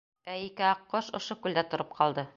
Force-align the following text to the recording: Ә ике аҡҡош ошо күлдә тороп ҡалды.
Ә 0.35 0.37
ике 0.45 0.65
аҡҡош 0.69 1.11
ошо 1.21 1.39
күлдә 1.45 1.67
тороп 1.75 1.97
ҡалды. 2.01 2.29